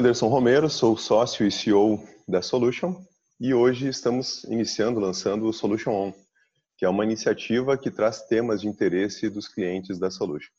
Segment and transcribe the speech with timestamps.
[0.00, 3.04] Anderson Romero, sou sócio e CEO da Solution
[3.38, 6.12] e hoje estamos iniciando, lançando o Solution On,
[6.78, 10.50] que é uma iniciativa que traz temas de interesse dos clientes da Solution.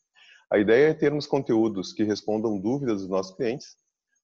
[0.48, 3.76] A ideia é termos conteúdos que respondam dúvidas dos nossos clientes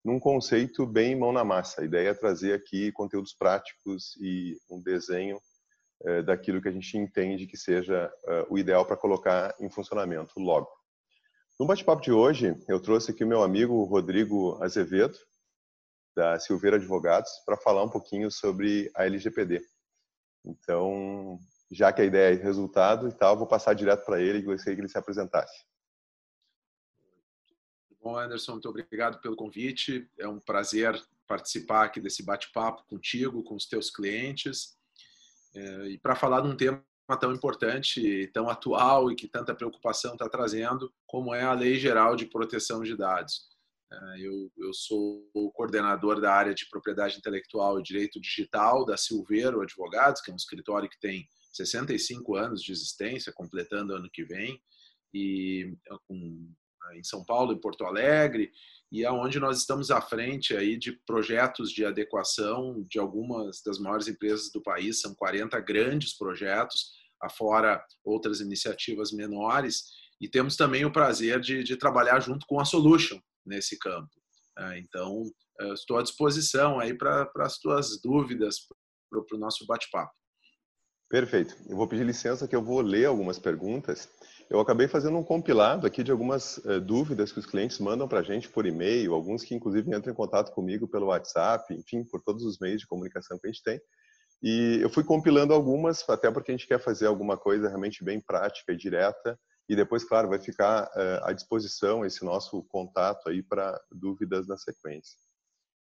[0.05, 1.81] num conceito bem mão na massa.
[1.81, 5.41] A ideia é trazer aqui conteúdos práticos e um desenho
[6.05, 10.39] é, daquilo que a gente entende que seja é, o ideal para colocar em funcionamento
[10.39, 10.78] logo.
[11.59, 15.19] No bate-papo de hoje, eu trouxe aqui o meu amigo Rodrigo Azevedo,
[16.15, 19.67] da Silveira Advogados, para falar um pouquinho sobre a LGPD.
[20.45, 21.37] Então,
[21.69, 24.77] já que a ideia é resultado e tal, vou passar direto para ele e gostaria
[24.77, 25.65] que ele se apresentasse.
[28.01, 30.09] Bom, Anderson, muito obrigado pelo convite.
[30.17, 30.95] É um prazer
[31.27, 34.79] participar aqui desse bate-papo contigo, com os teus clientes.
[35.53, 36.85] É, e para falar de um tema
[37.17, 42.15] tão importante, tão atual e que tanta preocupação está trazendo, como é a Lei Geral
[42.15, 43.49] de Proteção de Dados.
[43.91, 48.97] É, eu, eu sou o coordenador da área de propriedade intelectual e direito digital da
[48.97, 54.25] Silveiro Advogados, que é um escritório que tem 65 anos de existência, completando ano que
[54.25, 54.61] vem,
[55.13, 55.75] e
[56.07, 56.53] com,
[56.95, 58.53] em São Paulo e Porto Alegre,
[58.91, 64.09] e aonde nós estamos à frente aí de projetos de adequação de algumas das maiores
[64.09, 69.85] empresas do país, são 40 grandes projetos, afora outras iniciativas menores,
[70.21, 74.11] e temos também o prazer de, de trabalhar junto com a Solution nesse campo.
[74.59, 75.25] É, então,
[75.75, 78.67] estou à disposição aí para as tuas dúvidas,
[79.11, 80.18] para o nosso bate-papo.
[81.09, 81.57] Perfeito.
[81.69, 84.09] Eu vou pedir licença que eu vou ler algumas perguntas
[84.51, 88.21] eu acabei fazendo um compilado aqui de algumas uh, dúvidas que os clientes mandam para
[88.21, 92.23] a gente por e-mail, alguns que inclusive entram em contato comigo pelo WhatsApp, enfim, por
[92.23, 93.79] todos os meios de comunicação que a gente tem.
[94.43, 98.21] E eu fui compilando algumas, até porque a gente quer fazer alguma coisa realmente bem
[98.21, 99.39] prática e direta.
[99.69, 104.57] E depois, claro, vai ficar uh, à disposição esse nosso contato aí para dúvidas na
[104.57, 105.19] sequência.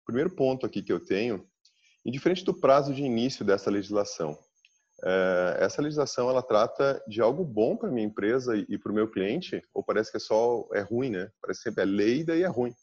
[0.02, 1.46] O primeiro ponto aqui que eu tenho,
[2.02, 4.38] indiferente do prazo de início dessa legislação,
[5.58, 9.62] essa legislação ela trata de algo bom para minha empresa e, para o meu cliente
[9.72, 11.30] ou parece que é só é ruim né?
[11.40, 12.74] Parece que sempre é lei daí é ruim.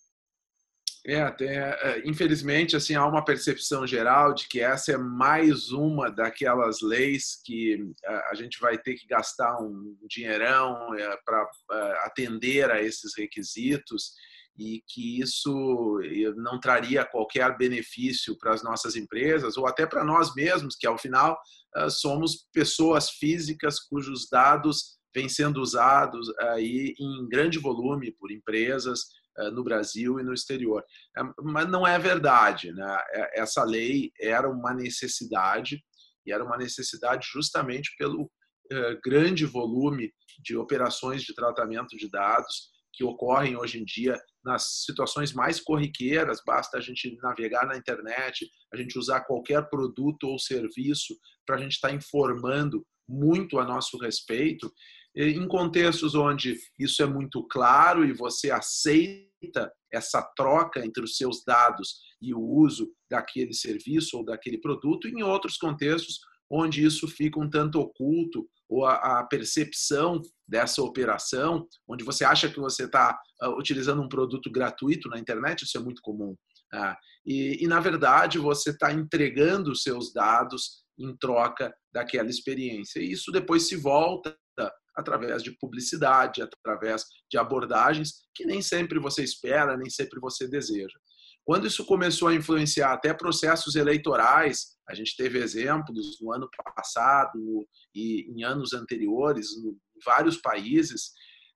[1.03, 6.11] É até é, infelizmente assim há uma percepção geral de que essa é mais uma
[6.11, 7.91] daquelas leis que
[8.29, 11.49] a gente vai ter que gastar um dinheirão é, para
[12.03, 14.13] atender a esses requisitos
[14.57, 15.99] e que isso
[16.35, 20.97] não traria qualquer benefício para as nossas empresas ou até para nós mesmos, que ao
[20.97, 21.37] final
[21.75, 29.05] ah, somos pessoas físicas cujos dados vêm sendo usados aí em grande volume por empresas
[29.37, 30.83] ah, no Brasil e no exterior.
[31.17, 32.97] É, mas não é verdade, né?
[33.33, 35.81] Essa lei era uma necessidade
[36.25, 38.29] e era uma necessidade justamente pelo
[38.71, 40.11] ah, grande volume
[40.43, 46.41] de operações de tratamento de dados que ocorrem hoje em dia nas situações mais corriqueiras,
[46.45, 51.15] basta a gente navegar na internet, a gente usar qualquer produto ou serviço
[51.45, 54.71] para a gente estar tá informando muito a nosso respeito,
[55.15, 61.43] em contextos onde isso é muito claro e você aceita essa troca entre os seus
[61.43, 66.19] dados e o uso daquele serviço ou daquele produto, em outros contextos
[66.49, 72.49] onde isso fica um tanto oculto ou a, a percepção dessa operação, onde você acha
[72.49, 73.11] que você está
[73.41, 76.35] uh, ah, utilizando um produto gratuito na internet, isso é muito comum.
[76.73, 76.95] Uh,
[77.25, 83.01] e, e, na verdade, você está entregando seus dados em troca daquela experiência.
[83.01, 84.35] E isso depois se volta
[84.95, 90.97] através de publicidade, através de abordagens que nem sempre você espera, nem sempre você deseja.
[91.43, 97.39] Quando isso começou a influenciar até processos eleitorais, a gente teve exemplos no ano passado
[97.95, 99.75] e em anos anteriores, em
[100.05, 101.11] vários países,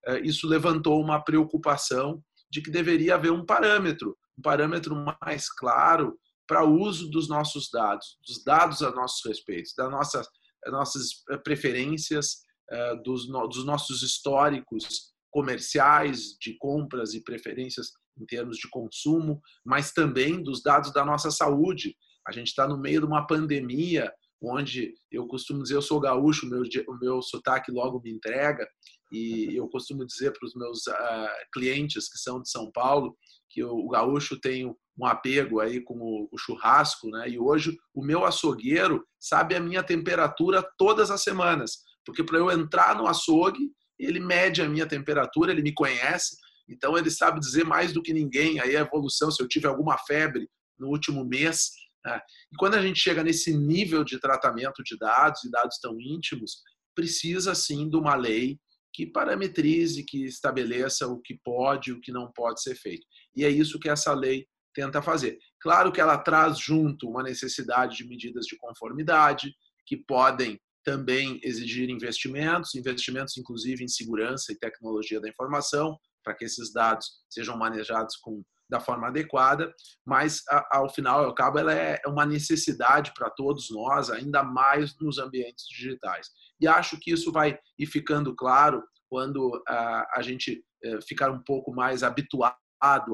[0.07, 6.18] eh, isso levantou uma preocupação de que deveria haver um parâmetro, um parâmetro mais claro
[6.47, 10.27] para uso dos nossos dados, dos dados a nossos respeitos, das nossas,
[10.68, 11.09] nossas
[11.44, 12.38] preferências,
[12.71, 17.88] eh, dos, dos nossos históricos comerciais, de compras e preferências
[18.18, 21.95] em termos de consumo, mas também dos dados da nossa saúde.
[22.27, 24.12] A gente está no meio de uma pandemia,
[24.42, 28.68] onde eu costumo dizer, eu sou gaúcho, o meu, o meu sotaque logo me entrega,
[29.12, 33.16] e eu costumo dizer para os meus uh, clientes que são de São Paulo,
[33.50, 34.66] que o, o gaúcho tem
[34.98, 37.30] um apego aí com o, o, churrasco, né?
[37.30, 42.51] E hoje o meu açougueiro sabe a minha temperatura todas as semanas, porque para eu
[42.51, 46.38] entrar no açougue, ele mede a minha temperatura, ele me conhece,
[46.68, 49.98] então ele sabe dizer mais do que ninguém aí a evolução, se eu tive alguma
[49.98, 51.71] febre no último mês.
[52.06, 52.22] Né?
[52.52, 56.62] E quando a gente chega nesse nível de tratamento de dados e dados tão íntimos,
[56.94, 58.60] precisa sim de uma lei
[58.94, 63.06] que parametrize, que estabeleça o que pode e o que não pode ser feito.
[63.36, 65.38] E é isso que essa lei tenta fazer.
[65.60, 69.54] Claro que ela traz junto uma necessidade de medidas de conformidade,
[69.86, 76.46] que podem também exigir investimentos, investimentos inclusive em segurança e tecnologia da informação, para que
[76.46, 79.73] esses dados sejam manejados com, da forma adequada,
[80.06, 80.41] mas
[80.71, 85.17] ao final e ao cabo ela é uma necessidade para todos nós, ainda mais nos
[85.17, 86.29] ambientes digitais.
[86.59, 91.41] E acho que isso vai ir ficando claro quando a, a gente eh, ficar um
[91.44, 92.56] pouco mais habituado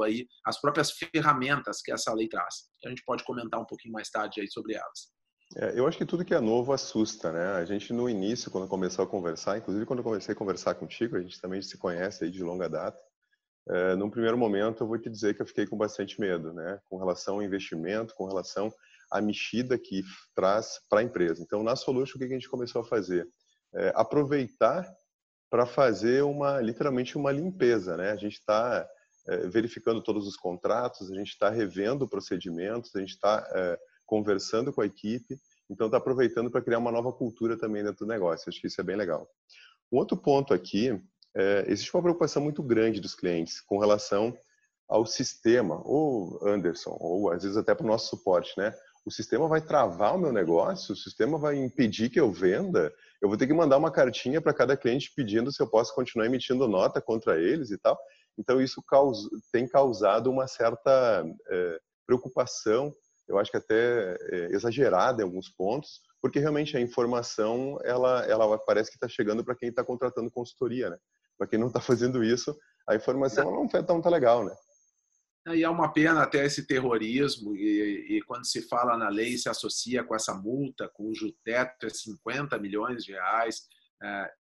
[0.04, 2.56] aí às próprias ferramentas que essa lei traz.
[2.86, 5.12] A gente pode comentar um pouquinho mais tarde aí sobre elas.
[5.56, 7.54] É, eu acho que tudo que é novo assusta, né?
[7.54, 11.18] A gente no início, quando começou a conversar, inclusive quando eu comecei a conversar contigo,
[11.18, 12.98] a gente também se conhece aí de longa data.
[13.70, 16.80] É, num primeiro momento, eu vou te dizer que eu fiquei com bastante medo, né?
[16.90, 18.74] Com relação ao investimento, com relação
[19.12, 20.04] à mexida que
[20.36, 21.42] traz para a empresa.
[21.44, 23.28] Então, na Solution, o que a gente começou a fazer?
[23.74, 24.86] É, aproveitar
[25.50, 28.12] para fazer uma, literalmente, uma limpeza, né?
[28.12, 28.88] A gente está
[29.28, 34.74] é, verificando todos os contratos, a gente está revendo procedimentos, a gente está é, conversando
[34.74, 38.50] com a equipe, então está aproveitando para criar uma nova cultura também dentro do negócio.
[38.50, 39.30] Acho que isso é bem legal.
[39.92, 41.02] Um outro ponto aqui,
[41.36, 44.38] é, existe uma preocupação muito grande dos clientes com relação
[44.88, 48.74] ao sistema, ou Anderson, ou às vezes até para o nosso suporte, né?
[49.06, 53.30] O sistema vai travar o meu negócio, o sistema vai impedir que eu venda, eu
[53.30, 56.68] vou ter que mandar uma cartinha para cada cliente pedindo se eu posso continuar emitindo
[56.68, 57.98] nota contra eles e tal.
[58.38, 58.84] Então isso
[59.52, 62.94] tem causado uma certa é, preocupação
[63.32, 68.58] eu acho que até é, exagerada em alguns pontos, porque realmente a informação ela, ela
[68.60, 70.98] parece que está chegando para quem está contratando consultoria, né?
[71.42, 72.56] Para quem não está fazendo isso,
[72.88, 74.54] a informação não é tão tá legal, né?
[75.56, 79.50] E é uma pena até esse terrorismo, e, e, quando se fala na lei, se
[79.50, 83.64] associa com essa multa, cujo teto é 50 milhões de reais.
[84.04, 84.32] É,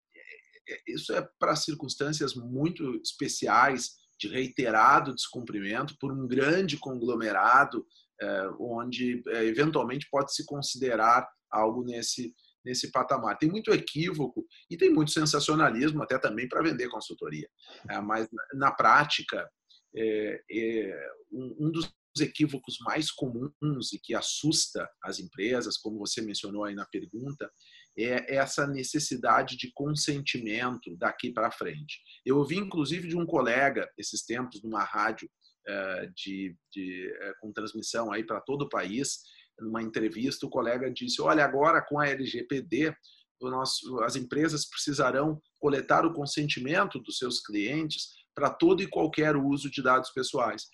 [0.87, 7.87] isso é para circunstâncias muito especiais de reiterado descumprimento por um grande conglomerado
[8.21, 13.39] é, onde é, eventualmente pode se considerar algo nesse nesse patamar.
[13.39, 17.49] Tem muito equívoco e tem muito sensacionalismo até também para vender consultoria.
[17.89, 19.49] É, mas na prática,
[19.95, 26.65] é, é, um, dos equívocos mais comuns e que assusta as empresas, como você mencionou
[26.65, 27.51] aí na pergunta,
[27.97, 32.01] é essa necessidade de consentimento daqui para frente.
[32.25, 35.29] Eu ouvi inclusive de um colega esses tempos numa rádio
[35.67, 39.21] eh, de, de, eh, com transmissão aí para todo o país.
[39.61, 42.95] Numa entrevista, o colega disse: Olha, agora com a LGPD,
[43.41, 49.71] nosso, as empresas precisarão coletar o consentimento dos seus clientes para todo e qualquer uso
[49.71, 50.67] de dados pessoais.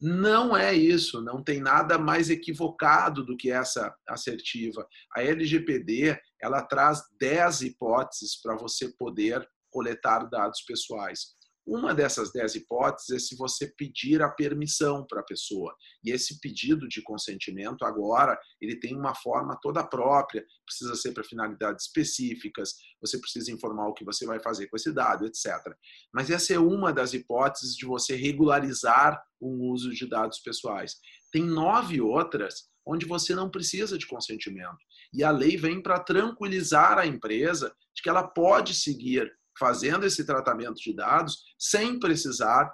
[0.00, 4.86] Não é isso, não tem nada mais equivocado do que essa assertiva.
[5.16, 11.34] A LGPD, ela traz 10 hipóteses para você poder coletar dados pessoais.
[11.66, 15.74] Uma dessas dez hipóteses é se você pedir a permissão para a pessoa.
[16.04, 21.24] E esse pedido de consentimento, agora, ele tem uma forma toda própria, precisa ser para
[21.24, 25.46] finalidades específicas, você precisa informar o que você vai fazer com esse dado, etc.
[26.12, 30.96] Mas essa é uma das hipóteses de você regularizar o uso de dados pessoais.
[31.32, 34.76] Tem nove outras onde você não precisa de consentimento.
[35.12, 40.24] E a lei vem para tranquilizar a empresa de que ela pode seguir fazendo esse
[40.24, 42.72] tratamento de dados sem precisar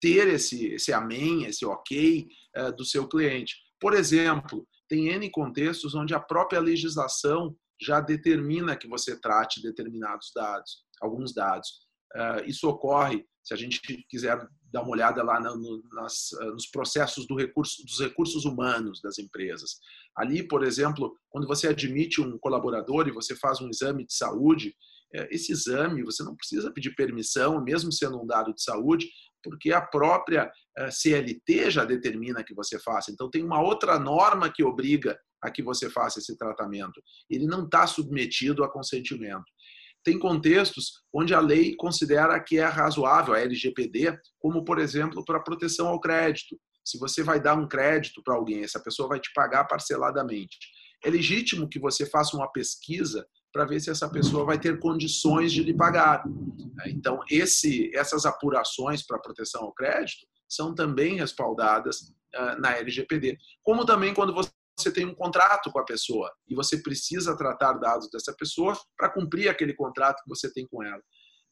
[0.00, 3.56] ter esse, esse amém, esse ok uh, do seu cliente.
[3.80, 10.32] Por exemplo, tem N contextos onde a própria legislação já determina que você trate determinados
[10.34, 11.86] dados, alguns dados.
[12.14, 16.66] Uh, isso ocorre, se a gente quiser dar uma olhada lá no, nas, uh, nos
[16.66, 19.78] processos do recurso, dos recursos humanos das empresas.
[20.16, 24.74] Ali, por exemplo, quando você admite um colaborador e você faz um exame de saúde,
[25.30, 29.08] esse exame você não precisa pedir permissão, mesmo sendo um dado de saúde,
[29.42, 33.10] porque a própria é, CLT já determina que você faça.
[33.10, 37.00] Então, tem uma outra norma que obriga a que você faça esse tratamento.
[37.30, 39.44] Ele não está submetido a consentimento.
[40.04, 45.40] Tem contextos onde a lei considera que é razoável, a LGPD, como, por exemplo, para
[45.40, 46.58] proteção ao crédito.
[46.84, 50.56] Se você vai dar um crédito para alguém, essa pessoa vai te pagar parceladamente.
[51.04, 55.52] É legítimo que você faça uma pesquisa para ver se essa pessoa vai ter condições
[55.52, 56.24] de lhe pagar.
[56.86, 62.12] Então, esse, essas apurações para proteção ao crédito são também respaldadas
[62.58, 63.38] na LGPD.
[63.62, 68.08] Como também quando você tem um contrato com a pessoa e você precisa tratar dados
[68.10, 71.02] dessa pessoa para cumprir aquele contrato que você tem com ela.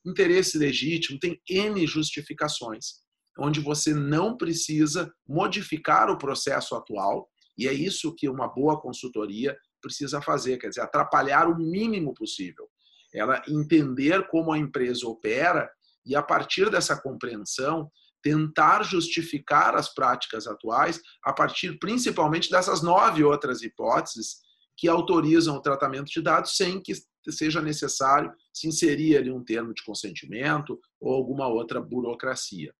[0.05, 3.01] Interesse legítimo tem N justificações,
[3.39, 9.57] onde você não precisa modificar o processo atual, e é isso que uma boa consultoria
[9.87, 12.69] precisa fazer, quer dizer, atrapalhar o mínimo possível.
[13.15, 15.71] Ela entender como a empresa opera
[16.05, 17.91] e, a partir dessa compreensão,
[18.23, 24.39] tentar justificar as práticas atuais a partir principalmente dessas nove outras hipóteses
[24.77, 26.93] que autorizam o tratamento de dados sem que
[27.31, 32.75] seja necessário se inserir ali um termo de consentimento ou alguma outra burocracia.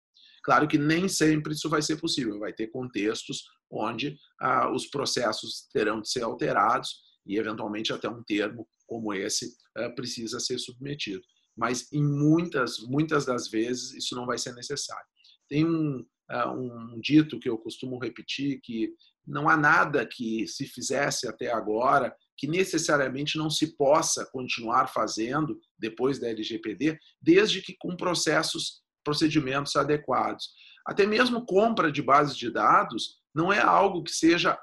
[0.47, 5.67] Claro que nem sempre isso vai ser possível, vai ter contextos onde ah, os processos
[5.73, 11.21] terão de ser alterados e, eventualmente, até um termo como esse ah, precisa ser submetido.
[11.57, 15.05] Mas, em muitas, muitas das vezes, isso não vai ser necessário.
[15.49, 18.95] Tem um, ah, um dito que eu costumo repetir que
[19.27, 25.59] não há nada que se fizesse até agora que necessariamente não se possa continuar fazendo
[25.77, 30.51] depois da LGPD, desde que com processos, procedimentos adequados.
[30.85, 34.59] Até mesmo compra de bases de dados não é algo que seja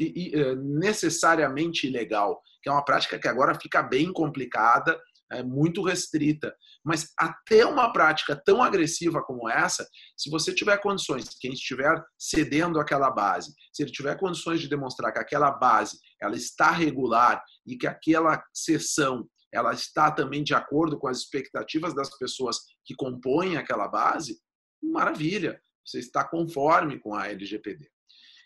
[0.00, 4.98] eh, necessariamente ilegal, que é uma prática que agora fica bem complicada,
[5.30, 6.54] é muito restrita.
[6.82, 12.80] Mas até uma prática tão agressiva como essa, se você tiver condições, quem estiver cedendo
[12.80, 17.76] aquela base, se ele tiver condições de demonstrar que aquela base ela está regular e
[17.76, 23.56] que aquela sessão ela está também de acordo com as expectativas das pessoas que compõem
[23.56, 24.40] aquela base,
[24.82, 27.90] maravilha você está conforme com a LGPD.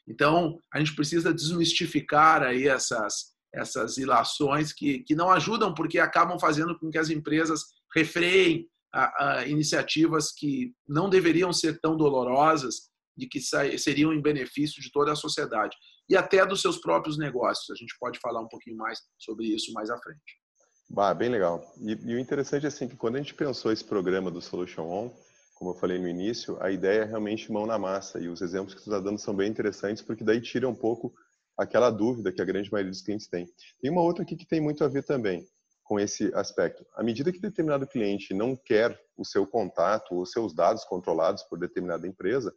[0.08, 6.38] Então, a gente precisa desmistificar aí essas, essas ilações que, que não ajudam, porque acabam
[6.38, 12.90] fazendo com que as empresas refreiem a, a iniciativas que não deveriam ser tão dolorosas
[13.18, 15.76] e que seriam em benefício de toda a sociedade
[16.08, 17.70] e até dos seus próprios negócios.
[17.70, 20.45] A gente pode falar um pouquinho mais sobre isso mais à frente.
[20.88, 21.74] Bah, bem legal.
[21.80, 24.84] E, e o interessante é assim que quando a gente pensou esse programa do Solution
[24.84, 25.10] On,
[25.54, 28.20] como eu falei no início, a ideia é realmente mão na massa.
[28.20, 31.12] E os exemplos que você está dando são bem interessantes, porque daí tira um pouco
[31.56, 33.48] aquela dúvida que a grande maioria dos clientes tem.
[33.80, 35.46] Tem uma outra aqui que tem muito a ver também
[35.82, 36.84] com esse aspecto.
[36.94, 41.58] À medida que determinado cliente não quer o seu contato ou seus dados controlados por
[41.58, 42.52] determinada empresa,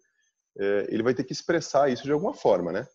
[0.57, 2.87] é, ele vai ter que expressar isso de alguma forma, né?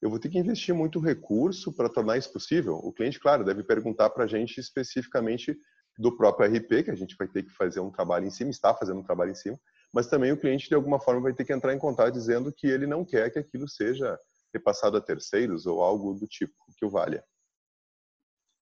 [0.00, 2.74] Eu vou ter que investir muito recurso para tornar isso possível.
[2.74, 5.56] O cliente, claro, deve perguntar para a gente especificamente
[5.98, 8.74] do próprio RP, que a gente vai ter que fazer um trabalho em cima, está
[8.74, 9.60] fazendo um trabalho em cima,
[9.92, 12.66] mas também o cliente, de alguma forma, vai ter que entrar em contato dizendo que
[12.66, 14.18] ele não quer que aquilo seja
[14.54, 17.22] repassado a terceiros ou algo do tipo que o valha.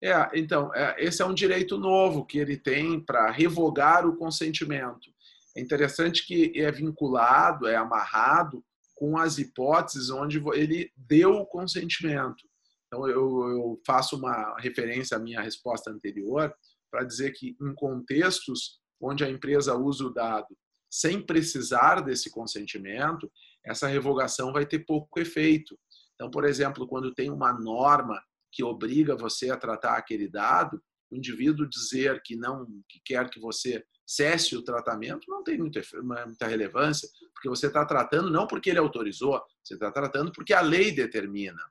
[0.02, 5.10] É, então, é, esse é um direito novo que ele tem para revogar o consentimento.
[5.56, 8.63] É interessante que é vinculado, é amarrado
[8.96, 12.48] com as hipóteses onde ele deu o consentimento.
[12.88, 16.54] Então, eu, eu faço uma referência à minha resposta anterior,
[16.92, 20.56] para dizer que em contextos onde a empresa usa o dado
[20.92, 23.32] sem precisar desse consentimento,
[23.66, 25.76] essa revogação vai ter pouco efeito.
[26.14, 28.22] Então, por exemplo, quando tem uma norma
[28.52, 30.80] que obriga você a tratar aquele dado,
[31.13, 35.82] o indivíduo dizer que não que quer que você cesse o tratamento não tem muita,
[36.25, 40.62] muita relevância, porque você está tratando não porque ele autorizou, você está tratando porque a
[40.62, 41.62] lei determina.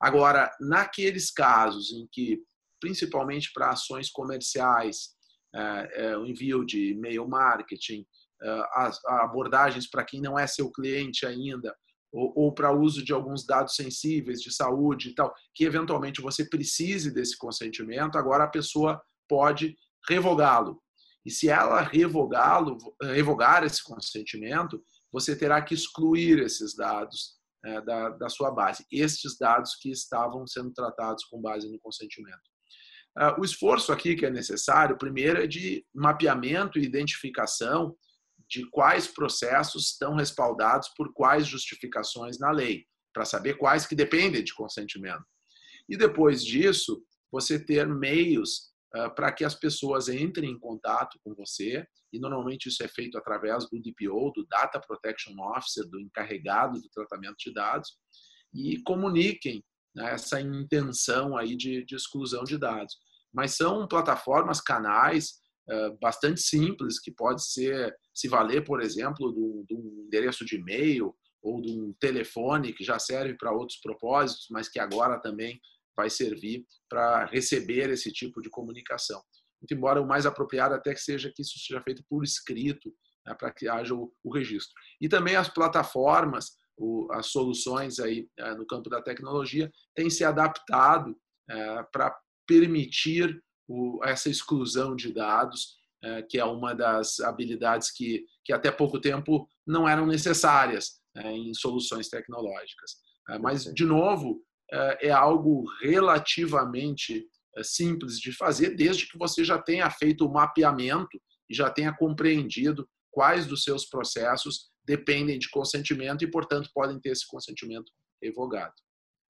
[0.00, 2.42] Agora, naqueles casos em que
[2.80, 5.14] principalmente para ações comerciais,
[5.54, 8.04] é, é, o envio de e-mail marketing,
[8.42, 8.62] é,
[9.06, 11.74] abordagens para quem não é seu cliente ainda,
[12.14, 16.48] ou, ou para uso de alguns dados sensíveis de saúde e tal, que eventualmente você
[16.48, 19.76] precise desse consentimento, agora a pessoa pode
[20.08, 20.80] revogá-lo.
[21.26, 24.80] E se ela revogá-lo, revogar esse consentimento,
[25.12, 30.46] você terá que excluir esses dados é, da, da sua base, estes dados que estavam
[30.46, 32.42] sendo tratados com base no consentimento.
[33.16, 37.96] Ah, o esforço aqui que é necessário, primeiro, é de mapeamento e identificação
[38.54, 44.44] de quais processos estão respaldados por quais justificações na lei, para saber quais que dependem
[44.44, 45.24] de consentimento.
[45.88, 51.34] E depois disso, você ter meios uh, para que as pessoas entrem em contato com
[51.34, 56.80] você, e normalmente isso é feito através do DPO, do Data Protection Officer, do encarregado
[56.80, 57.98] do tratamento de dados,
[58.54, 59.64] e comuniquem
[59.96, 62.96] né, essa intenção aí de, de, exclusão de dados.
[63.32, 69.32] Mas são plataformas, canais uh, bastante simples que pode ser se valer, por exemplo,
[69.66, 74.46] de um endereço de e-mail ou de um telefone que já serve para outros propósitos,
[74.50, 75.60] mas que agora também
[75.96, 79.22] vai servir para receber esse tipo de comunicação.
[79.60, 82.92] Muito embora o mais apropriado até que seja que isso seja feito por escrito,
[83.26, 84.74] né, para que haja o, o registro.
[85.00, 90.24] E também as plataformas o, as soluções aí é, no campo da tecnologia têm se
[90.24, 91.16] adaptado
[91.48, 92.16] é, para
[92.46, 95.76] permitir o, essa exclusão de dados,
[96.28, 101.54] que é uma das habilidades que, que até pouco tempo não eram necessárias é, em
[101.54, 102.96] soluções tecnológicas.
[103.30, 104.42] É, mas, de novo,
[104.72, 107.26] é, é algo relativamente
[107.62, 112.88] simples de fazer, desde que você já tenha feito o mapeamento e já tenha compreendido
[113.12, 118.74] quais dos seus processos dependem de consentimento e, portanto, podem ter esse consentimento revogado.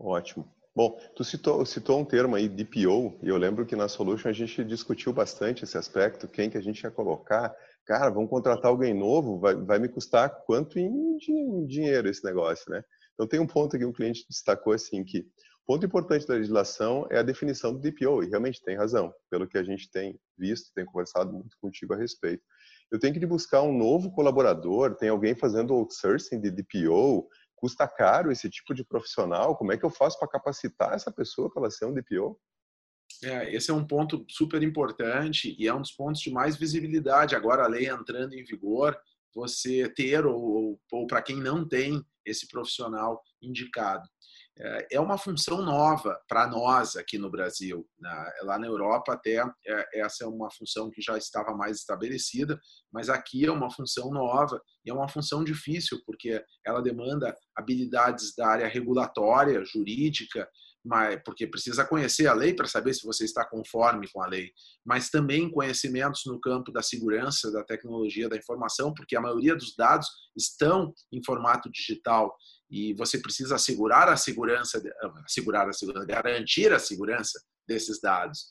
[0.00, 0.50] Ótimo.
[0.76, 4.33] Bom, tu citou, citou um termo aí, DPO, e eu lembro que na Solution a
[4.33, 7.54] gente discutiu bastante esse aspecto, quem que a gente ia colocar.
[7.87, 12.69] Cara, vamos contratar alguém novo, vai, vai me custar quanto em, em dinheiro esse negócio,
[12.73, 12.83] né?
[13.12, 17.07] Então tem um ponto aqui, um cliente destacou assim que o ponto importante da legislação
[17.09, 20.73] é a definição do DPO, e realmente tem razão, pelo que a gente tem visto,
[20.75, 22.43] tem conversado muito contigo a respeito.
[22.90, 28.30] Eu tenho que buscar um novo colaborador, tem alguém fazendo outsourcing de DPO, custa caro
[28.30, 29.56] esse tipo de profissional?
[29.56, 32.38] Como é que eu faço para capacitar essa pessoa para ela ser um DPO?
[33.23, 37.34] É, esse é um ponto super importante e é um dos pontos de mais visibilidade.
[37.34, 38.99] Agora a lei entrando em vigor,
[39.34, 44.08] você ter ou, ou, ou para quem não tem esse profissional indicado.
[44.56, 47.88] É, é uma função nova para nós aqui no Brasil.
[47.99, 48.32] Né?
[48.42, 52.58] Lá na Europa, até é, essa é uma função que já estava mais estabelecida,
[52.92, 58.34] mas aqui é uma função nova e é uma função difícil, porque ela demanda habilidades
[58.37, 60.49] da área regulatória, jurídica,
[61.25, 64.52] porque precisa conhecer a lei para saber se você está conforme com a lei,
[64.84, 69.75] mas também conhecimentos no campo da segurança, da tecnologia, da informação, porque a maioria dos
[69.75, 70.06] dados
[70.37, 72.37] estão em formato digital
[72.75, 74.83] e você precisa assegurar a segurança,
[75.25, 78.47] assegurar a segurança, garantir a segurança desses dados.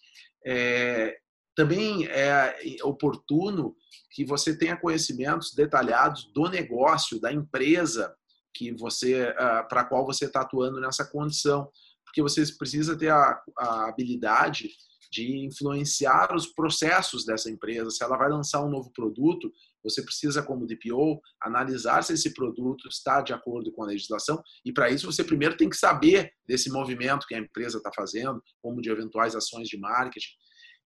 [0.45, 1.17] É,
[1.53, 3.75] também é oportuno
[4.11, 8.15] que você tenha conhecimentos detalhados do negócio, da empresa
[8.55, 11.69] que você, ah, para a qual você está atuando nessa condição,
[12.05, 14.69] porque você precisa ter a, a habilidade
[15.11, 17.89] de influenciar os processos dessa empresa.
[17.89, 19.51] Se ela vai lançar um novo produto,
[19.83, 24.71] você precisa, como DPO, analisar se esse produto está de acordo com a legislação e,
[24.71, 28.81] para isso, você primeiro tem que saber desse movimento que a empresa está fazendo, como
[28.81, 30.31] de eventuais ações de marketing.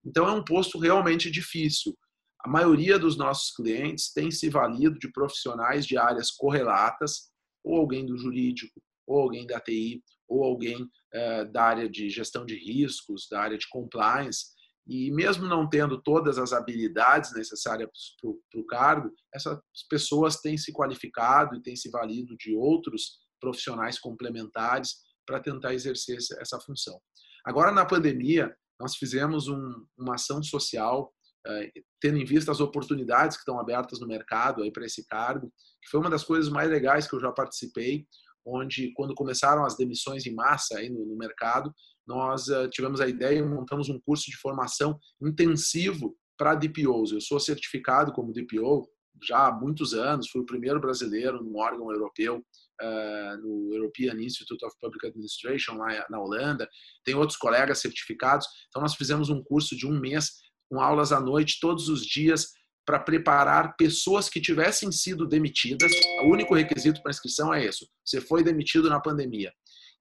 [0.06, 1.98] Então, é um posto realmente difícil.
[2.44, 7.29] A maioria dos nossos clientes tem se valido de profissionais de áreas correlatas,
[7.64, 12.46] ou alguém do jurídico, ou alguém da TI, ou alguém eh, da área de gestão
[12.46, 14.56] de riscos, da área de compliance,
[14.87, 17.89] e mesmo não tendo todas as habilidades necessárias
[18.21, 24.00] para o cargo, essas pessoas têm se qualificado e têm se valido de outros profissionais
[24.00, 24.95] complementares
[25.25, 27.00] para tentar exercer essa função.
[27.45, 31.13] Agora, na pandemia, nós fizemos um, uma ação social,
[31.45, 35.89] eh, tendo em vista as oportunidades que estão abertas no mercado para esse cargo, que
[35.89, 38.07] foi uma das coisas mais legais que eu já participei,
[38.45, 41.73] onde, quando começaram as demissões em massa aí no, no mercado,
[42.07, 47.11] nós uh, tivemos a ideia e montamos um curso de formação intensivo para DPOs.
[47.11, 48.87] Eu sou certificado como DPO
[49.24, 52.37] já há muitos anos, fui o primeiro brasileiro num órgão europeu,
[52.81, 56.70] uh, no European Institute of Public Administration, lá na Holanda.
[57.03, 58.48] Tem outros colegas certificados.
[58.70, 60.31] Então, nós fizemos um curso de um mês,
[60.70, 62.51] com aulas à noite, todos os dias,
[62.85, 65.91] para preparar pessoas que tivessem sido demitidas.
[66.24, 69.51] O único requisito para inscrição é isso: você foi demitido na pandemia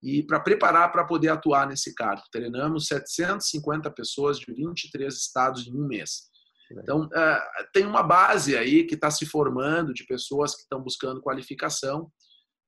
[0.03, 2.23] e para preparar para poder atuar nesse cargo.
[2.31, 6.29] Treinamos 750 pessoas de 23 estados em um mês.
[6.71, 7.41] Então, é,
[7.73, 12.11] tem uma base aí que está se formando de pessoas que estão buscando qualificação,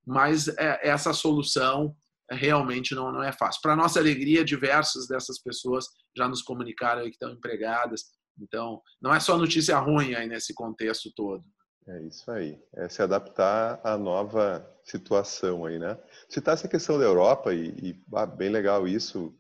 [0.07, 1.95] mas é, essa solução
[2.31, 3.61] realmente não, não é fácil.
[3.63, 5.87] Para nossa alegria, diversas dessas pessoas
[6.17, 8.05] já nos comunicaram que estão empregadas.
[8.41, 11.45] Então, não é só notícia ruim aí nesse contexto todo.
[11.89, 12.61] É isso aí.
[12.75, 15.99] É se adaptar à nova situação aí, né?
[16.29, 19.35] Citar essa questão da Europa e, e ah, bem legal isso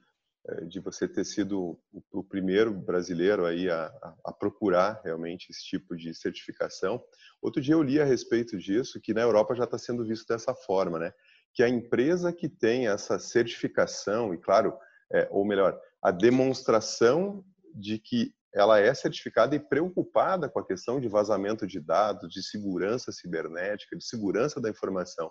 [0.46, 5.50] é, de você ter sido o, o primeiro brasileiro aí a, a, a, procurar realmente
[5.50, 7.04] esse tipo de certificação.
[7.42, 10.54] Outro dia eu li a respeito disso que na Europa já está sendo visto dessa
[10.54, 11.12] forma, né?
[11.52, 14.74] Que a empresa que tem essa certificação e claro,
[15.12, 21.00] é, ou melhor, a demonstração de que ela é certificada e preocupada com a questão
[21.00, 25.30] de vazamento de dados, de segurança cibernética, de segurança da informação.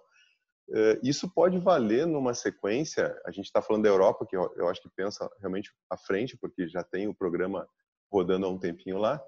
[0.74, 4.82] Eh, isso pode valer numa sequência, a gente está falando da Europa, que eu acho
[4.82, 7.68] que pensa realmente à frente, porque já tem o programa
[8.12, 9.22] rodando há um tempinho lá,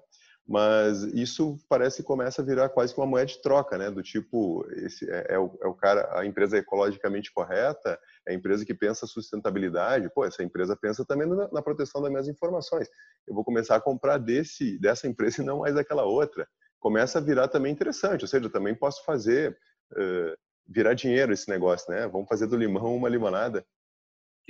[0.50, 3.88] mas isso parece que começa a virar quase que uma moeda de troca, né?
[3.88, 8.32] Do tipo, esse é, é, o, é o cara, a empresa é ecologicamente correta, é
[8.32, 12.26] a empresa que pensa sustentabilidade, pô, essa empresa pensa também na, na, proteção das minhas
[12.26, 12.88] informações.
[13.28, 16.44] Eu vou começar a comprar desse dessa empresa e não mais daquela outra.
[16.80, 19.56] Começa a virar também interessante, ou seja, eu também posso fazer
[19.92, 20.36] uh,
[20.66, 22.08] virar dinheiro esse negócio, né?
[22.08, 23.64] Vamos fazer do limão uma limonada.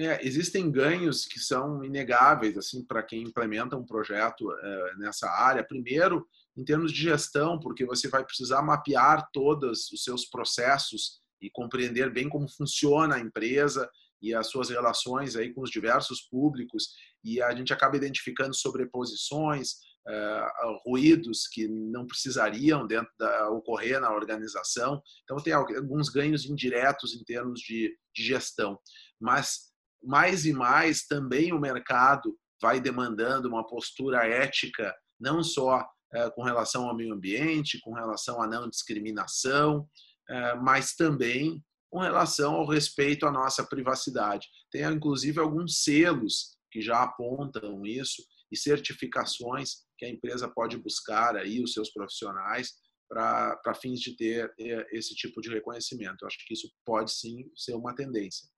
[0.00, 5.62] É, existem ganhos que são inegáveis assim para quem implementa um projeto é, nessa área.
[5.62, 11.50] Primeiro, em termos de gestão, porque você vai precisar mapear todos os seus processos e
[11.50, 13.90] compreender bem como funciona a empresa
[14.22, 19.72] e as suas relações aí com os diversos públicos e a gente acaba identificando sobreposições,
[20.06, 25.02] uh, ruídos que não precisariam dentro da ocorrer na organização.
[25.24, 28.78] Então tem alguns ganhos indiretos em termos de, de gestão,
[29.20, 29.69] mas
[30.02, 36.42] mais e mais também o mercado vai demandando uma postura ética não só uh, com
[36.42, 42.66] relação ao meio ambiente, com relação à não discriminação, uh, mas também com relação ao
[42.66, 44.46] respeito à nossa privacidade.
[44.70, 51.36] Tem inclusive alguns selos que já apontam isso e certificações que a empresa pode buscar
[51.36, 52.70] aí os seus profissionais
[53.08, 56.18] para fins de ter é, esse tipo de reconhecimento.
[56.22, 58.48] Eu acho que isso pode sim ser uma tendência.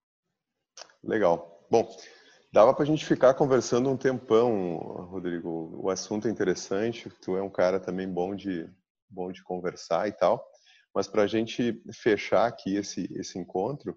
[1.03, 1.67] Legal.
[1.71, 1.89] Bom,
[2.53, 4.77] dava para a gente ficar conversando um tempão,
[5.11, 5.79] Rodrigo.
[5.83, 7.11] O assunto é interessante.
[7.21, 8.69] Tu é um cara também bom de
[9.09, 10.45] bom de conversar e tal.
[10.95, 13.97] Mas para a gente fechar aqui esse esse encontro,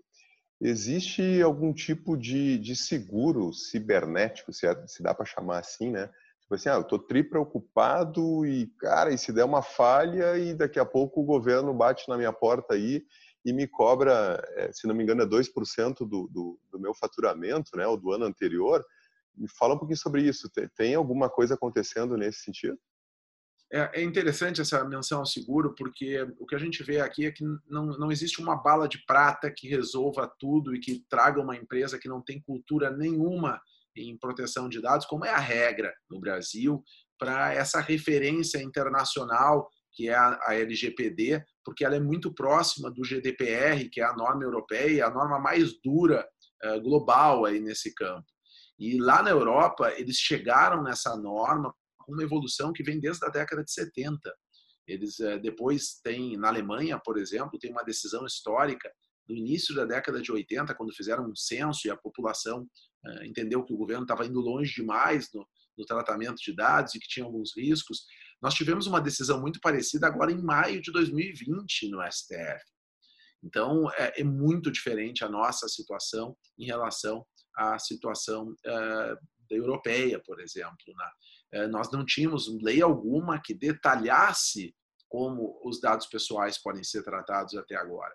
[0.61, 6.09] Existe algum tipo de, de seguro cibernético, se, é, se dá para chamar assim, né?
[6.41, 10.53] Tipo assim, ah, eu estou tri preocupado e, cara, e se der uma falha e
[10.53, 13.03] daqui a pouco o governo bate na minha porta aí
[13.45, 17.77] e me cobra, eh, se não me engano, é 2% do, do, do meu faturamento,
[17.77, 18.83] né, ou do ano anterior.
[19.37, 20.49] Me fala um pouquinho sobre isso.
[20.49, 22.79] Tem, tem alguma coisa acontecendo nesse sentido?
[23.71, 27.31] É, é interessante essa menção ao seguro, porque o que a gente vê aqui é
[27.31, 31.55] que não, não existe uma bala de prata que resolva tudo e que traga uma
[31.55, 33.61] empresa que não tem cultura nenhuma
[33.95, 36.83] em proteção de dados, como é a regra no Brasil,
[37.17, 43.89] para essa referência internacional que é a, LGPD, porque ela é muito próxima do GDPR,
[43.89, 46.27] que é a norma europeia, a norma mais dura
[46.61, 48.27] eh, global aí nesse campo.
[48.77, 51.73] E lá na Europa, eles chegaram nessa norma
[52.07, 54.19] uma evolução que vem desde a década de 70.
[54.85, 58.91] Eles eh, depois têm, na Alemanha, por exemplo, tem uma decisão histórica
[59.27, 62.67] do início da década de 80, quando fizeram um censo e a população
[63.05, 66.99] eh, entendeu que o governo estava indo longe demais no, no tratamento de dados e
[66.99, 68.05] que tinha alguns riscos.
[68.41, 72.63] Nós tivemos uma decisão muito parecida agora em maio de 2020 no STF.
[73.43, 79.17] Então, é, é muito diferente a nossa situação em relação à situação uh,
[79.49, 80.75] europeia, por exemplo.
[80.87, 81.11] Né?
[81.53, 84.75] É, nós não tínhamos lei alguma que detalhasse
[85.07, 88.13] como os dados pessoais podem ser tratados até agora.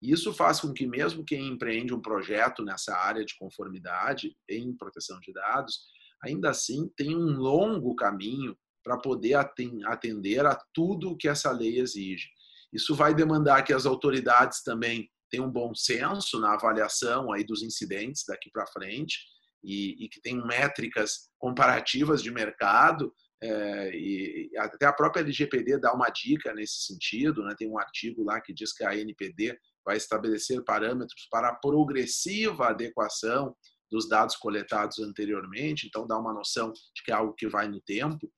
[0.00, 5.18] Isso faz com que mesmo quem empreende um projeto nessa área de conformidade em proteção
[5.20, 5.80] de dados,
[6.22, 8.56] ainda assim tem um longo caminho
[8.88, 12.30] para poder atender a tudo que essa lei exige.
[12.72, 17.62] Isso vai demandar que as autoridades também tenham um bom senso na avaliação aí dos
[17.62, 19.18] incidentes daqui para frente
[19.62, 25.92] e, e que tem métricas comparativas de mercado, é, e até a própria LGPD dá
[25.92, 27.54] uma dica nesse sentido, né?
[27.58, 32.68] tem um artigo lá que diz que a NPD vai estabelecer parâmetros para a progressiva
[32.68, 33.54] adequação
[33.90, 37.80] dos dados coletados anteriormente, então dá uma noção de que é algo que vai no
[37.80, 38.30] tempo,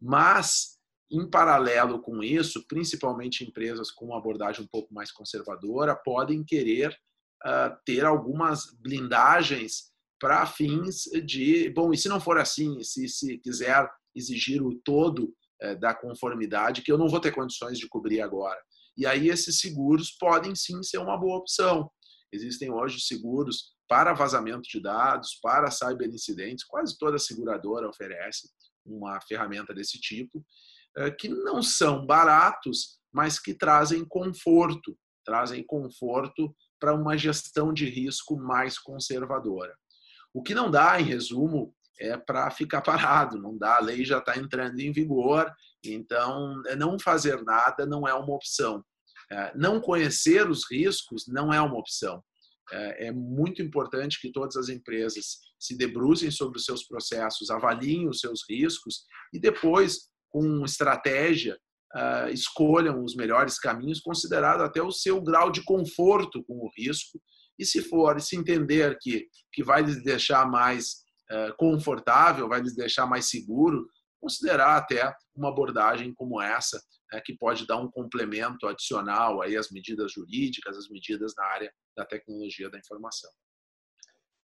[0.00, 0.76] mas
[1.10, 6.90] em paralelo com isso, principalmente empresas com uma abordagem um pouco mais conservadora podem querer
[7.44, 13.38] uh, ter algumas blindagens para fins de, bom, e se não for assim, se, se
[13.38, 18.20] quiser exigir o todo é, da conformidade, que eu não vou ter condições de cobrir
[18.20, 18.58] agora.
[18.96, 21.90] E aí esses seguros podem sim ser uma boa opção.
[22.32, 28.48] Existem hoje seguros para vazamento de dados, para cyberincidentes, quase toda seguradora oferece
[28.86, 30.44] uma ferramenta desse tipo,
[30.96, 37.88] é, que não são baratos, mas que trazem conforto, trazem conforto para uma gestão de
[37.88, 39.74] risco mais conservadora.
[40.32, 44.18] O que não dá, em resumo, é para ficar parado, não dá, a lei já
[44.18, 45.50] está entrando em vigor,
[45.82, 48.84] então é, não fazer nada não é uma opção.
[49.30, 52.22] É, não conhecer os riscos não é uma opção.
[52.72, 58.08] É, é muito importante que todas as empresas se debrucem sobre os seus processos, avaliem
[58.08, 61.56] os seus riscos e depois, com estratégia,
[62.30, 67.20] escolham os melhores caminhos, considerado até o seu grau de conforto com o risco.
[67.58, 70.96] E se for, se entender que, que vai lhes deixar mais
[71.30, 73.88] uh, confortável, vai lhes deixar mais seguro,
[74.20, 79.70] considerar até uma abordagem como essa, né, que pode dar um complemento adicional aí às
[79.70, 83.30] medidas jurídicas, às medidas na área da tecnologia da informação.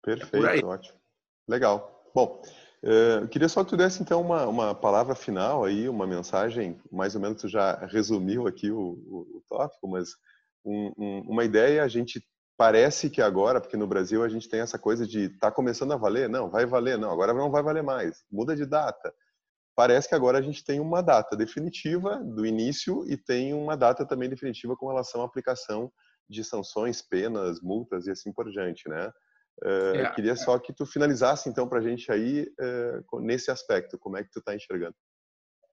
[0.04, 1.00] Perfeito, é ótimo.
[1.48, 2.12] Legal.
[2.14, 2.42] Bom,
[2.84, 6.80] eh, eu queria só que tu desse então uma, uma palavra final aí, uma mensagem,
[6.92, 10.10] mais ou menos tu já resumiu aqui o, o, o tópico, mas
[10.66, 12.26] um, um, uma ideia a gente
[12.58, 15.98] parece que agora, porque no Brasil a gente tem essa coisa de tá começando a
[15.98, 19.14] valer, não, vai valer, não, agora não vai valer mais, muda de data.
[19.76, 24.06] Parece que agora a gente tem uma data definitiva do início e tem uma data
[24.06, 25.92] também definitiva com relação à aplicação
[26.30, 29.12] de sanções, penas, multas e assim por diante, né?
[29.64, 32.48] é, queria só que tu finalizasse então para a gente aí
[33.20, 34.96] nesse aspecto, como é que tu está enxergando?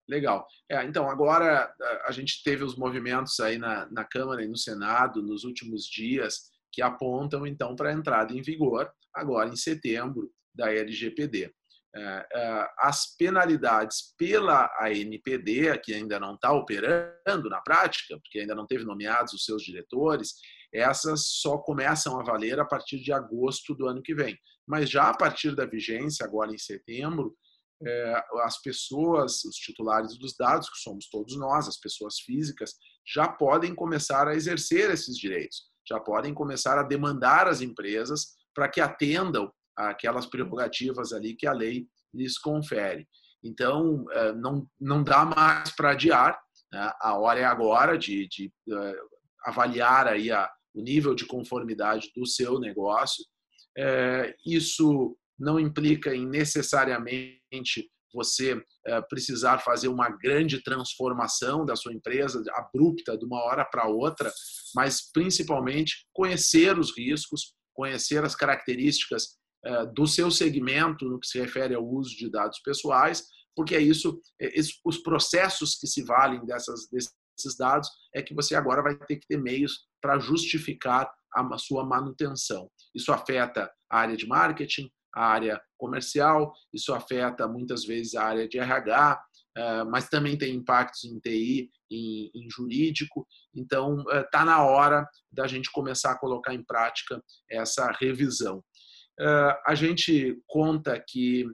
[0.09, 0.47] Legal.
[0.71, 1.73] É, então, agora
[2.05, 6.51] a gente teve os movimentos aí na, na Câmara e no Senado nos últimos dias
[6.73, 11.55] que apontam então para a entrada em vigor, agora em setembro, da LGPD.
[11.95, 18.55] É, é, as penalidades pela ANPD, que ainda não está operando na prática, porque ainda
[18.55, 20.35] não teve nomeados os seus diretores,
[20.73, 24.37] essas só começam a valer a partir de agosto do ano que vem.
[24.67, 27.35] Mas já a partir da vigência, agora em setembro,
[27.87, 32.75] é, as pessoas, os titulares dos dados, que somos todos nós, as pessoas físicas,
[33.07, 38.69] já podem começar a exercer esses direitos, já podem começar a demandar as empresas para
[38.69, 39.51] que atendam
[39.87, 43.07] aquelas prerrogativas ali que a lei lhes confere.
[43.43, 46.39] Então, é, não, não dá mais para adiar,
[46.73, 46.93] né?
[47.01, 48.95] a hora é agora de, de é,
[49.45, 53.25] avaliar aí a, o nível de conformidade do seu negócio.
[54.45, 58.61] Isso não implica em necessariamente você
[59.09, 64.33] precisar fazer uma grande transformação da sua empresa abrupta de uma hora para outra,
[64.75, 69.39] mas principalmente conhecer os riscos, conhecer as características
[69.95, 73.25] do seu segmento no que se refere ao uso de dados pessoais,
[73.59, 74.49] porque é isso, é,
[74.85, 79.27] os processos que se valem dessas, desses dados é que você agora vai ter que
[79.27, 82.71] ter meios para justificar a sua manutenção.
[82.95, 88.49] Isso afeta a área de marketing, a área comercial, isso afeta muitas vezes a área
[88.49, 89.21] de RH,
[89.57, 93.27] eh, mas também tem impactos em TI, em, em jurídico.
[93.53, 98.63] Então, está eh, na hora da gente começar a colocar em prática essa revisão.
[99.21, 101.45] Eh, a gente conta que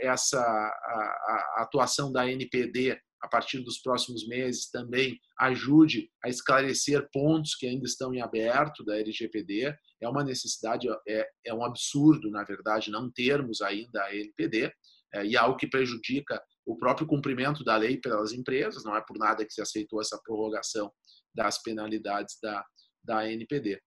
[0.00, 7.08] essa a, a atuação da NPD a partir dos próximos meses também ajude a esclarecer
[7.12, 9.74] pontos que ainda estão em aberto da LGPD.
[10.00, 14.72] É uma necessidade, é, é um absurdo, na verdade, não termos ainda a LPD,
[15.14, 19.16] é, e algo que prejudica o próprio cumprimento da lei pelas empresas, não é por
[19.18, 20.92] nada que se aceitou essa prorrogação
[21.34, 22.64] das penalidades da,
[23.02, 23.80] da NPD.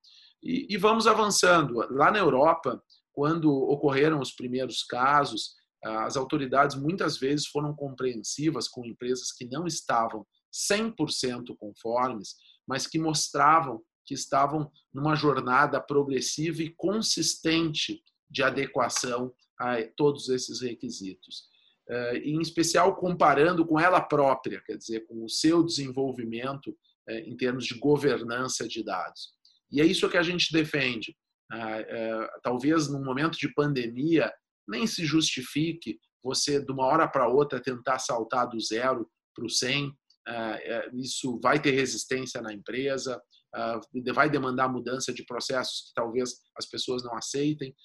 [0.43, 1.75] E, e vamos avançando.
[1.91, 2.81] Lá na Europa,
[3.13, 9.65] quando ocorreram os primeiros casos, as autoridades muitas vezes foram compreensivas com empresas que não
[9.65, 10.25] estavam
[10.71, 12.35] 100% conformes,
[12.67, 20.61] mas que mostravam que estavam numa jornada progressiva e consistente de adequação a todos esses
[20.61, 21.45] requisitos.
[21.89, 26.75] Eh, em especial comparando com ela própria, quer dizer, com o seu desenvolvimento
[27.07, 29.33] eh, em termos de governança de dados.
[29.71, 31.15] E é isso que a gente defende.
[31.51, 34.31] Ah, eh, talvez num momento de pandemia,
[34.67, 39.49] nem se justifique você, de uma hora para outra, tentar saltar do zero para o
[39.49, 39.91] 100.
[40.27, 43.19] É, é, isso vai ter resistência na empresa,
[43.53, 47.75] é, vai demandar mudança de processos que talvez as pessoas não aceitem,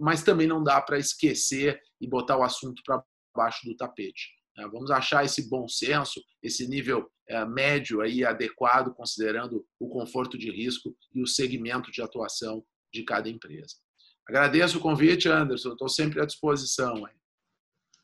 [0.00, 3.02] mas também não dá para esquecer e botar o assunto para
[3.36, 4.28] baixo do tapete.
[4.72, 7.10] Vamos achar esse bom senso, esse nível
[7.48, 13.28] médio aí adequado, considerando o conforto de risco e o segmento de atuação de cada
[13.28, 13.74] empresa.
[14.28, 15.72] Agradeço o convite, Anderson.
[15.72, 17.02] Estou sempre à disposição.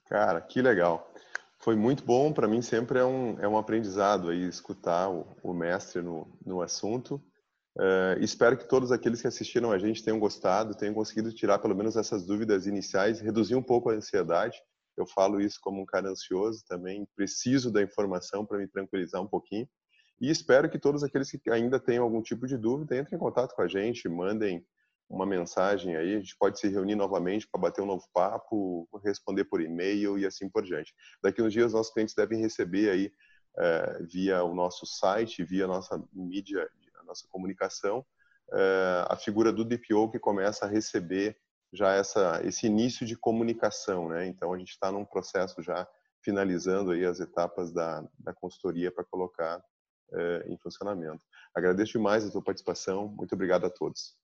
[0.09, 1.13] Cara, que legal.
[1.59, 2.33] Foi muito bom.
[2.33, 6.63] Para mim, sempre é um, é um aprendizado aí escutar o, o mestre no, no
[6.63, 7.23] assunto.
[7.79, 11.77] Uh, espero que todos aqueles que assistiram a gente tenham gostado, tenham conseguido tirar pelo
[11.77, 14.59] menos essas dúvidas iniciais, reduzir um pouco a ansiedade.
[14.97, 19.29] Eu falo isso como um cara ansioso também, preciso da informação para me tranquilizar um
[19.29, 19.69] pouquinho.
[20.21, 23.55] E espero que todos aqueles que ainda tenham algum tipo de dúvida entrem em contato
[23.55, 24.65] com a gente, mandem
[25.09, 29.45] uma mensagem aí, a gente pode se reunir novamente para bater um novo papo, responder
[29.45, 30.95] por e-mail e assim por diante.
[31.23, 33.13] Daqui uns dias nossos clientes devem receber aí
[33.59, 38.05] é, via o nosso site, via a nossa mídia, a nossa comunicação,
[38.53, 41.37] é, a figura do DPO que começa a receber
[41.73, 44.27] já essa esse início de comunicação, né?
[44.27, 45.87] Então a gente está num processo já
[46.23, 49.63] finalizando aí as etapas da, da consultoria para colocar
[50.13, 51.23] é, em funcionamento.
[51.55, 53.09] Agradeço demais a sua participação.
[53.09, 54.17] Muito obrigado a todos.